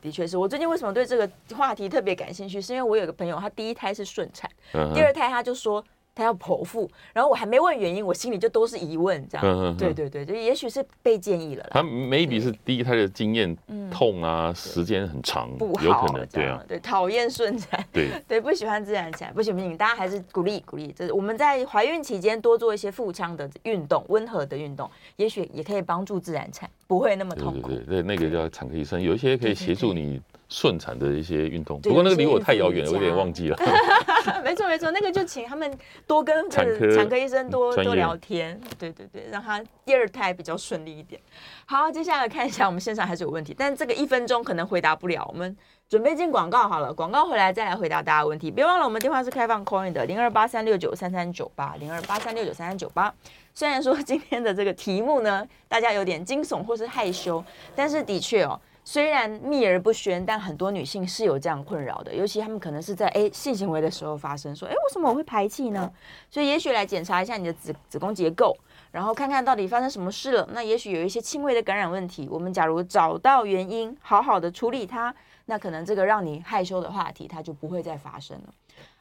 [0.00, 0.36] 的确是。
[0.36, 4.50] 我最近为什么对这个话题特别感兴趣，是因为我有个朋友，他第一胎是顺产，
[4.94, 5.84] 第二胎他就说。
[6.14, 9.44] 他要剖腹，然后我还没问原因，我心里就都是疑问，这样。
[9.46, 9.76] 嗯嗯。
[9.76, 11.66] 对对对，就也许是被建议了。
[11.70, 13.56] 他 maybe 是第一胎的经验
[13.90, 16.62] 痛啊，时间很长，不好，有可能对啊。
[16.68, 27.68] 对，讨厌顺产，对 对，不喜欢自然产，不行不行，大家还是鼓励鼓励，就是我们在怀孕期间多做一些腹腔的运动，温和的运动，也许也可以帮助自然产，不会那么痛苦。
[27.68, 30.20] 对对对，那个叫产科医生，有一些可以协助你。
[30.54, 33.56] 顺产的一些运动，不过那个离我太遥远了，我有点忘记了。
[34.44, 41.20] 没错没错，那个就请他们多跟产科产科医生多多聊天，对对对，让他第二胎比较顺利一点。
[41.66, 45.56] 好，接下来看一下我们线上还是有问题，但这个一分钟可能回答不了，我们
[45.88, 48.48] 准备进广告好了，广告回来再来回答大家问题。
[48.48, 53.12] 别忘了我们电话是开放 call in 的零二八三六九三三九八零二八三六九三三九八。
[53.52, 58.60] 虽然说今天的这个题目呢，大家有点惊悚或是害羞，但是的确哦。
[58.86, 65.90] 虽然秘而不宣，但很多女性是有这样困扰的，尤其她们可能是在哎性行为的时候发生，说哎为什么我会排气呢？
[66.28, 68.54] 所以也许来检查一下你的子子宫结构，
[68.92, 70.48] 然后看看到底发生什么事了。
[70.52, 75.14] 那也许有一些轻微的感染问题，我们假如找到原因，好好的处理它，
[75.46, 78.52] 那可能这个让你害羞的话题它就不会再发生了。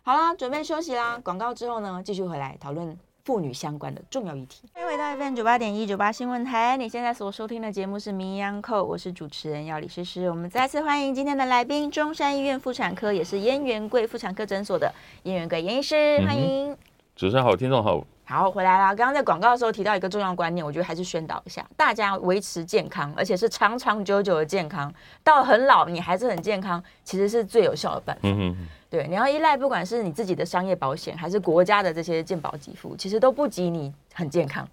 [0.01, 2.97] 好啦，准备休息啦，广告之后呢，继续回来讨论。
[3.25, 4.67] 妇女相关的重要议题。
[4.73, 10.29] 欢迎回到 FM 九八点一九八新闻台，你现在所收听的节目是《名医 Uncle》，我是主持人药李诗诗。
[10.29, 16.71] 我们再次欢迎今天的来宾，中山医院妇产科也是燕元贵妇产科诊所的燕元贵燕医师，欢迎。
[16.71, 16.77] 嗯、
[17.15, 18.05] 主持人好，听众好。
[18.25, 18.87] 好，回来啦。
[18.95, 24.91] 刚刚在广告的时候提到一个重要观念，我觉得还是宣导一下，大家维持健康，而且是长长久久的健康，
[25.23, 28.21] 到很老你还是很健康，其实是最有效的办法。
[28.23, 28.55] 嗯
[28.89, 34.67] 对，你要依赖，不管是你自己的商业保险，还是国家的这些健保给付，其实都不及你很健康。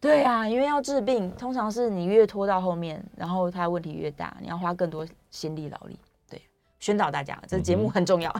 [0.00, 5.98] 对啊，因为要治病，通常是你越拖到后面，然后它问题越大，你要花更多心力劳力。
[6.28, 6.42] 对，
[6.80, 8.34] 宣导大家，这节目很重要，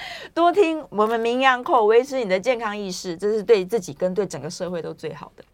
[0.34, 5.44] 多听我们名医 Uncle，维持你的健康意识，这是对自己跟对整个社会都最好的。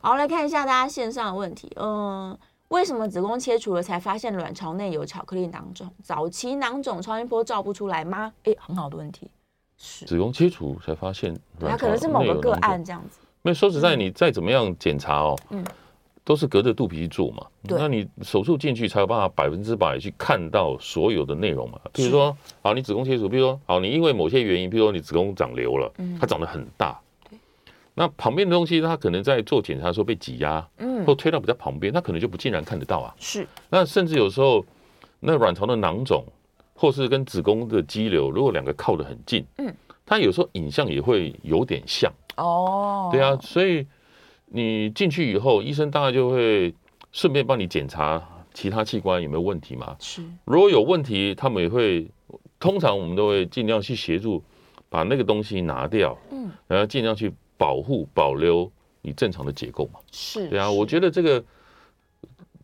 [0.00, 2.38] 好，来看一下大家线上的问题，嗯。
[2.68, 5.90] 为什么子宫切除了才发现卵巢内有巧克力囊肿？
[6.02, 8.30] 早期囊肿超音波照不出来吗？
[8.44, 9.30] 哎，很好的问题。
[9.78, 13.20] 是子宫切除才发现，它可能是某个个案这样子。
[13.40, 15.64] 没有说实在，你再怎么样检查哦，嗯，
[16.28, 17.46] 都是隔着肚皮去做嘛。
[17.62, 21.80] 那你手术进去才有办法百分之百去看到所有的内容嘛。
[21.90, 27.00] 比如说，好，你子宫切除，比如说，好，你因为某些原因，比如说你子宫长瘤了，它长得很大。
[27.94, 33.14] 那旁边的东西，它可能在做检查的时候被挤压，嗯，或推到比较旁边，它可能就不尽然看得到啊。
[33.18, 33.48] 是。
[33.70, 34.62] 那甚至有时候，
[35.20, 36.22] 那卵巢的囊肿，
[36.74, 42.12] 或是跟子宫的肌瘤，如果两个靠得很近，嗯，它有时候影像也会有点像。
[42.36, 43.08] 哦。
[43.10, 43.86] 对啊，所以
[44.50, 46.74] 你进去以后，医生大概就会
[47.12, 49.96] 顺便帮你检查其他器官有没有问题嘛。
[49.98, 50.22] 是。
[50.44, 52.08] 如果有问题，他们也会，
[52.58, 54.42] 通常我们都会尽量去协助
[54.88, 57.32] 把那个东西拿掉，嗯，然后尽量去。
[57.60, 58.70] 保护保留
[59.02, 59.98] 你正常的结构嘛？
[60.12, 61.42] 是对啊，我觉得这个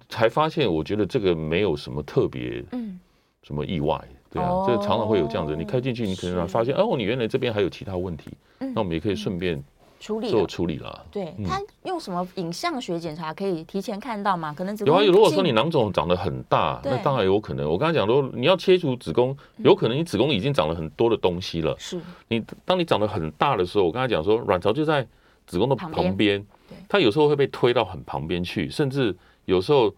[0.08, 2.96] 才发现，我觉得这个没有什么特别，嗯，
[3.42, 9.60] 什么意外，对啊，这常常会有这样子，你开进去，你可能发现，哦，你原来这边还有其他问题，那我们也可以顺便
[10.04, 11.06] 处理做处理了。
[11.10, 14.52] 对，嗯他用什么影像学检查可以提前看到吗？
[14.54, 17.66] 可能子宫有啊，如果说你囊肿长得很大，那当然有可能。
[17.70, 21.74] 我刚才讲说，你要切除子宫，有可能你子宫已经长了很多的东西了。
[21.78, 25.06] 是你当你长得很大的时候，我刚才讲说，卵巢就在
[25.46, 26.44] 子宫的旁边
[26.86, 29.90] 它有时候会被推到很旁边去，甚至有时候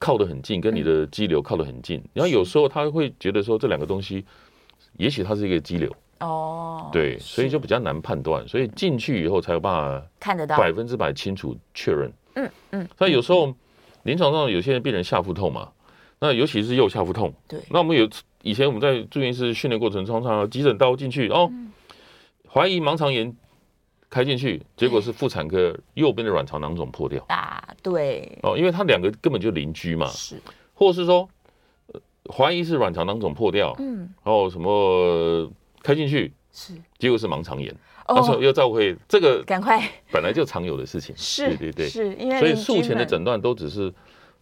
[0.00, 2.02] 靠得很近，跟你的肌瘤靠得很近。
[2.12, 4.24] 然后有时候他会觉得说，这两个东西，
[4.96, 8.46] 也许它是一个肌瘤，哦，对，所以就比较难判断。
[8.48, 12.12] 所以进去以后才有办法看得到，百分之百清楚确认。
[12.34, 13.54] 嗯嗯，那有时候
[14.04, 15.70] 临床上有些人病人下腹痛嘛，
[16.20, 18.08] 那尤其是右下腹痛，对，那我们有
[18.42, 21.50] 以前我们在住院室训练过程中，常常急诊刀进去哦，
[22.48, 23.34] 怀疑盲肠炎
[24.08, 27.24] 开进去，结果是妇产科右边的卵巢囊肿破掉。
[27.28, 30.40] 啊，对，哦，因为它两个根本就邻居嘛，是，
[30.74, 31.28] 或是说
[31.92, 32.00] 呃
[32.32, 35.50] 怀疑是卵巢囊肿破掉，嗯，然后什么
[35.82, 37.74] 开进去，是，结果是盲肠炎，
[38.06, 43.92] 哦，又召回，这个赶快，本来就常有的事情，是，对对对，是因为所以术前的诊断都只是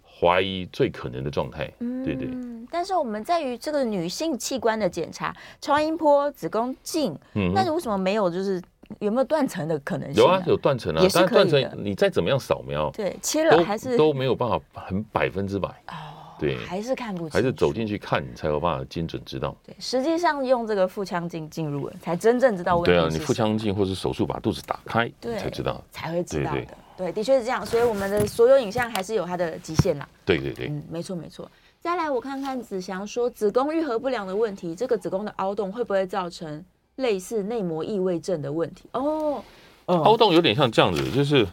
[0.04, 2.28] 怀疑最可能的状态，对对。
[2.28, 8.60] 嗯，但是我们在于这个女性器官的检查，超音波、子宫镜，嗯但是为什么没有就是
[9.00, 19.56] 有没有断层的可能性、有啊，有断层啊但断层你再怎么样扫描，对，切了还是都都没有办法很百分之百，哦，对还是看不清，还是走进去看你才有办法精准知道。
[19.64, 25.82] 对，实际上用这个腹腔镜进入了，才真正知道问题对啊，你腹腔镜或是手术把肚子打开，对才知道。
[25.90, 26.60] 才会知道的。
[26.60, 30.08] 对对，的确是这样，所以我们的所有影像还是有它的极限啦。
[30.24, 31.50] 对对对，嗯，没错没错。
[31.78, 36.64] 再来，我看看子祥说子宫愈合不良的问题，这个子宫的凹洞会不会造成
[36.96, 38.84] 类似内膜异位症的问题？
[38.92, 39.42] 哦，
[39.84, 41.46] 凹洞有点像这样子，就是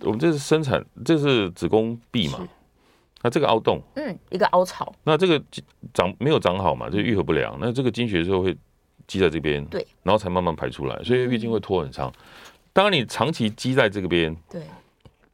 [0.00, 2.48] 我们这是生产，这是子宫壁嘛是，
[3.22, 5.42] 那这个凹洞，嗯，一个凹槽，那这个
[5.94, 8.56] 长没有长好嘛，就愈合不良，那这个经血之后会
[9.06, 12.12] 积在这边，对，然后才慢慢排出来，所以月经会拖很长。
[12.72, 14.62] 当然你长期积在这个边，对，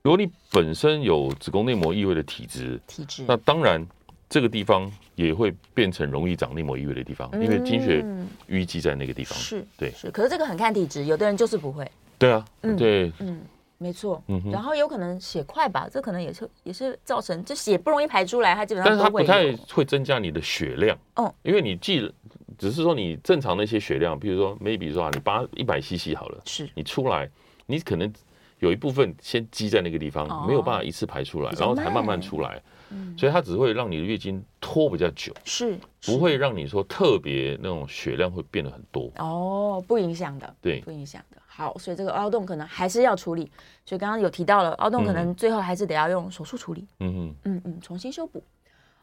[0.03, 3.87] 如果你本身有子宫内膜异位的体质，体质，那当然
[4.29, 9.39] 这个地方也会变成容易长内膜异位的地方，因为经血嗯淤积在那个地方。
[9.39, 9.91] 是，对。
[9.93, 13.41] 是，可是这个很看体质，有的人就是不会，对啊，嗯对，嗯，
[13.79, 14.51] 没错，嗯哼。
[14.51, 22.13] 然后有可能血块吧，这可能也是也是造成，就血不容易排出来，它基本上但是它不太会增加你的血量，嗯，因为你既
[22.59, 27.31] 只是说你正常的一些血量，比如说 maybe 说啊，你八一百 CC 好了，是你出来，
[27.67, 28.13] 你可能
[28.59, 32.61] 有一部分先积在那个地方，哦没有办法一次排出来然后才慢慢慢出来，
[32.91, 39.11] 嗯所以它只会让你的月经拖比较久，是不会让你说特别那种血量会变得很多。
[39.19, 41.37] 哦，不影响的，对不影响的。
[41.47, 43.51] 好，所以这个凹洞可能还是要处理。
[43.85, 48.43] 所以刚刚有提到了，凹洞可能最后还是得要用手术处理，嗯哼，嗯嗯，重新修补。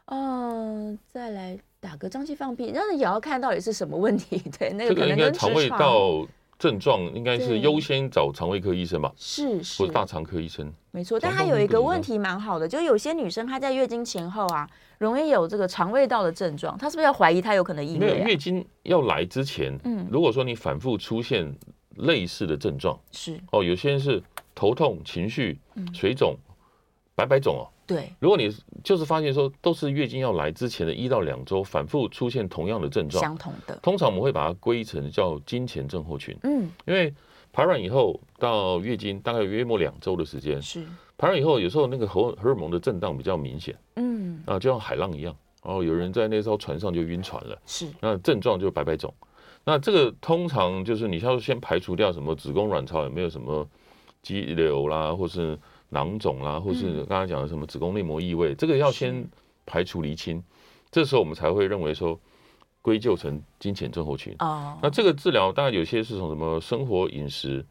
[0.06, 4.40] 嗯、再来打个胀气放屁，让人也要看到底是什么问题。
[4.56, 6.26] 对，那个可能跟肠胃道
[6.58, 10.72] 症状应该是优先找肠胃科医生吧，是是或者大肠科医生。
[10.90, 14.66] 没错，但肠它有一个问题蛮好的，就有些女生她在月经前后啊，
[14.98, 18.16] 容易有这个肠胃道的症状，她是不是要怀疑她有可能异没有？
[18.16, 21.54] 月经要来之前，嗯如果说你反复出现
[21.96, 24.22] 类似的症状，是哦，有些人是
[24.54, 25.58] 头痛、情绪、
[25.92, 26.34] 水肿、
[27.14, 27.68] 白白肿哦。
[27.86, 28.50] 对，如果你
[28.82, 37.14] 就是发现说都是月经要来之前的一到两周反复出现同样的症状，相同的，通常我们会把它归成叫经前症候群，嗯，因为
[37.52, 40.84] 排卵以后到月经大概约莫两周的时间，是，
[41.16, 47.56] 排卵以后有时候那个荷荷尔蒙的震荡比较明显嗯，啊，就像海浪一样，然后有人在那艘船上就晕船了。
[47.64, 49.14] 是，那症状就白白肿，
[49.64, 53.66] 那这个通常就是你要先排除掉什么子宫卵巢有没有什么
[54.22, 55.58] 肌瘤啦，或是
[55.90, 59.26] 囊肿啦，或是刚才讲的什么子宫内膜异位，这个要先
[59.64, 60.42] 排除厘清，
[60.90, 62.18] 这时候我们才会认为说
[62.82, 64.34] 归咎成金钱症候群。
[64.40, 67.64] 哦，那这个治疗当然有些是从什么生活饮食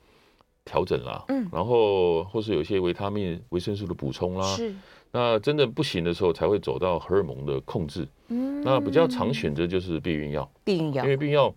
[0.64, 1.48] 调整啦，嗯。
[1.52, 4.74] 然后或是有一些维他命、维生素的补充啦，是，
[5.12, 8.08] 那真的不行的时候才会走到荷尔蒙的控制。
[8.30, 8.62] 嗯。
[8.64, 10.50] 那比较常选择就是避孕药。
[10.64, 11.04] 避孕药。
[11.04, 11.54] 因，为避孕药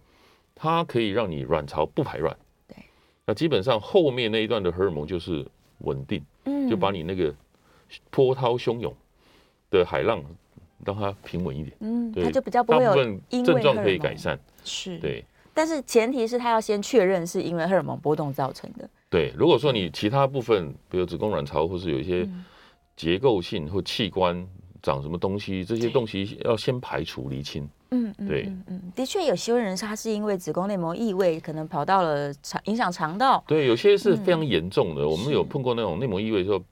[0.55, 2.77] 它可以让你卵巢不排卵，对，
[3.25, 5.47] 那基本上后面那一段的荷尔蒙就是
[5.79, 7.35] 稳定，嗯就把你那个
[8.11, 8.95] 波涛汹涌
[9.71, 10.23] 的海浪
[10.85, 14.39] 让它平稳一点，嗯，对它就比较不会有大部分因症状可以改善。
[14.65, 15.25] 是，，对。
[15.53, 22.45] 但是前提是他要先确认是因为荷尔蒙波动造成的，对，如果说你其他部分，比如子宫卵巢或是有一些嗯。
[22.97, 24.45] 结构性或器官
[24.83, 27.69] 长什么东西，这些东西要先排除厘清。
[27.91, 36.63] 嗯，嗯对嗯嗯，的确有些人是他是因为子宫内膜异位，可能跑到了肠影响肠道，对，有些是非常严重的，我们有碰过那种内膜异位的时候，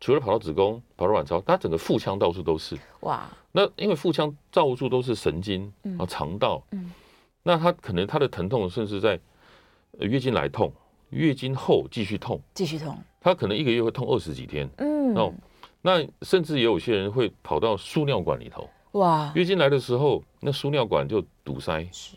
[0.00, 2.76] 除了跑到子宫、跑到卵巢，它整个腹腔到处都是。
[3.00, 6.92] 哇，那因为腹腔到处都是神经嗯啊，肠道，嗯
[7.42, 9.18] 那他可能他的疼痛甚至在
[9.98, 10.70] 呃月经来痛，
[11.10, 14.68] 月经后继续痛，继续痛，他可能一个月会痛二十几天。
[14.76, 15.32] 嗯，哦，
[15.82, 18.68] 那甚至也有些人会跑到输尿管里头。
[18.92, 22.16] 哇，月经来的时候，那输尿管就堵塞，是，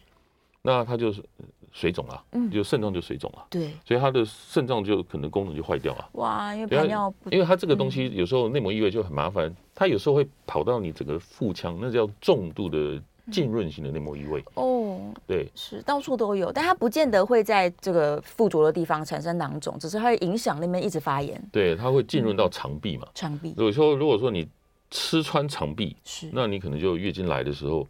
[0.62, 1.24] 那他就是
[1.72, 6.10] 水肿了，嗯，就肾脏就水肿了，对，所以他的肾脏就可能功能就坏掉了。
[6.14, 14.44] 哇，因为排尿不，因为他这个东西有时候内膜异位就很麻烦，他有时候会跑到你整个腹腔，那叫重度的浸润型的内膜异味。
[14.54, 21.42] 哦，对，是到处都有，但它不见得会在这个附着的地方产生囊肿，只是它会影响那边一直发炎。
[21.52, 23.08] 对，它会浸润到肠壁嘛？
[23.14, 23.54] 肠壁。
[23.58, 24.48] 有时候如果说你
[24.90, 27.88] 吃穿肠壁，是，那你可能就月经来的时候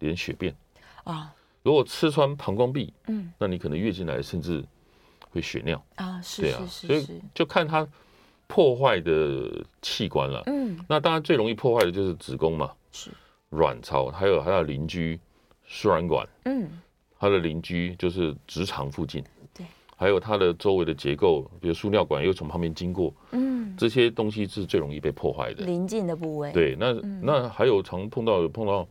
[0.00, 0.54] 连血便
[1.04, 1.32] 啊。
[1.62, 4.64] 如果吃穿膀胱壁，嗯，那你可能月经来甚至
[5.30, 7.86] 会血尿啊，是，对啊，所以就看它
[8.48, 13.10] 破坏的器官了，嗯，那当然最容易破坏的就是子宫嘛，是，
[13.52, 15.18] 卵巢，还有他的邻居
[15.64, 16.68] 输卵管，嗯，
[17.18, 19.24] 它的邻居就是直肠附近，
[19.54, 19.64] 对，
[19.96, 26.92] 还有它的周围的结构，比如输尿管又从旁边经过，嗯，这些东西是最容易被破坏的，邻近的部位，对，那
[27.22, 28.86] 那还有常碰到碰到。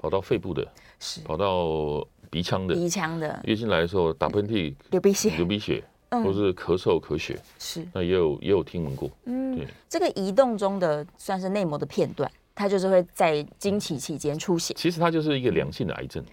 [0.00, 0.64] 跑到肺部的，
[1.00, 1.20] 是。
[1.22, 3.40] 跑到鼻腔的，鼻腔的。
[3.42, 7.84] 月经来的时候打喷嚏、流鼻血、流鼻血，或是咳嗽、咳血，是。
[7.92, 9.10] 那也有也有听闻过。
[9.24, 14.76] 嗯，对，这个移动中的算是内膜的片段，它就是会在经期期间出现。
[14.76, 16.24] 其实它就是一个良性的癌症，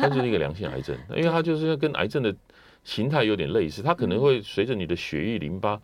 [0.00, 2.34] 它就是一个良性癌症，因为它就是跟癌症的
[2.82, 5.78] 形态有点类似，它可能会随着你的血液淋巴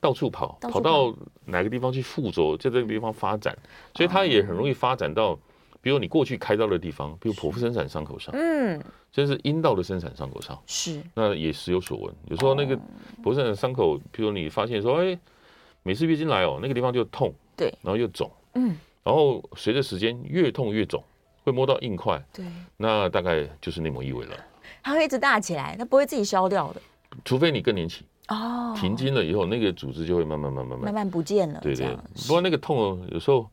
[0.00, 1.12] 到处跑，跑到
[1.44, 3.56] 哪个地方去附着，在这个地方发展，
[3.94, 5.38] 所以它也很容易发展到。
[5.82, 8.82] 比如你过去开刀的地方，比如剖腹生产伤口上，嗯，
[9.12, 12.14] 这是阴道的生产伤口上，是，那也时有所闻。
[12.30, 12.74] 有时候那个
[13.22, 15.18] 剖腹生产伤口，比如你发现说，哎，
[15.82, 21.02] 每次月经来哦，那个地方就痛，对，然后又肿，嗯，然后随着时间越痛越肿，
[21.44, 22.44] 会摸到硬块，对，
[22.76, 24.36] 那大概就是内膜异位了。
[24.82, 26.80] 它会一直大起来，它不会自己消掉的，
[27.24, 31.96] 除非你更年期哦，停经了以后，那个组织就会慢慢慢慢慢慢不见了，对对。
[32.26, 33.48] 不过那个痛哦，有时候。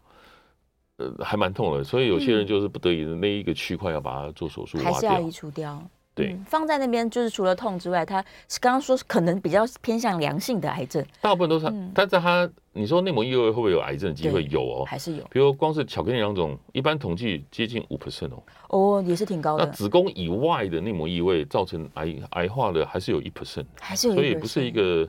[1.17, 5.81] 还蛮痛的，所以有些人就是不得已的那一个区块要把它做手术，还是要移除掉。
[6.13, 8.21] 对、嗯，放在那边就是除了痛之外，它
[8.59, 11.65] 刚刚说可能比较偏向良性的癌症，大部分都是。
[11.67, 14.43] 嗯、但是它你说内膜异位会不会有癌症的机会？
[14.49, 15.23] 有哦，还是有。
[15.29, 18.43] 比如光是巧克力囊肿，一般统计接近五 percent 哦。
[18.69, 19.65] 哦，也是挺高的。
[19.65, 25.07] 那子宫以外的内膜异位造成癌癌化的还是有一 percent，还是有，所以不是一个。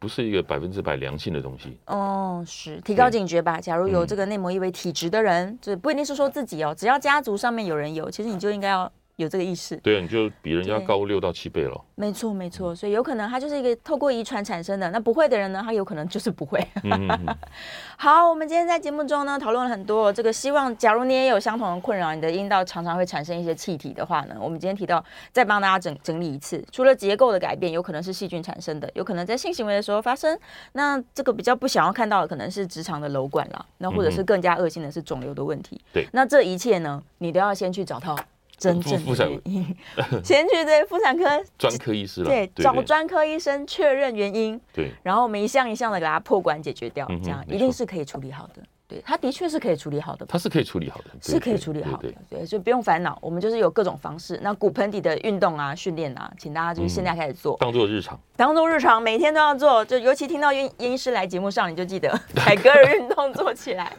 [0.00, 3.58] 不是一个百分之百良性的东西哦，是提高警觉吧。
[3.58, 8.92] 假如有这个内膜异位体质的人，这、嗯、不一定是说自己哦，只要家族上面有人有，其实你就应该要。
[9.16, 11.80] 有这个意识，对，你就比人家高六到七倍了。
[11.94, 14.90] 没错，没错，所以有可能他就是一个透过遗传产生的。
[14.90, 16.58] 那不会的人呢，他有可能就是不会。
[16.82, 17.36] 嗯嗯
[17.96, 26.60] 好，我们今天在节目中呢，讨论了很多这个，希望假如你也有相同的困扰，你的阴道常常会产生一些气体的话呢，我们今天提到再帮大家整整理一次。
[26.72, 30.36] 除了结构的改变，有可能是细菌产生的，有可能在性行为的时候发生。
[30.72, 35.80] 那这个比较不想要看到的，可能是直肠的瘘管了，那或者是更加恶性的是肿瘤的问题。
[35.92, 38.18] 对、嗯，那这一切呢，你都要先去找到。
[38.64, 39.76] 真正的原因，
[40.24, 41.24] 先去对妇产科
[41.58, 48.62] 专科医师了，对，找专科医生确认原因，对，然后我们一项一项的给他破管解决掉，这样一定是可以处理好的。
[48.86, 54.38] 对，他的确是可以处理好的，他是可以处理好的，是可以处理好的，对，所以不用烦恼，我们就是有各种方式。
[54.42, 59.82] 那骨盆底的运动啊、训练啊，请大家就是现在开始做，当做日常，当做日常，每天都要做。
[59.86, 63.90] 就尤其听到燕燕医师来节目上，你就记得 凯格尔运动做起来。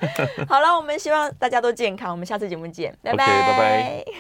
[0.47, 4.16] 好了，我们希望大家都健康，我们下次节目见，拜拜，拜拜。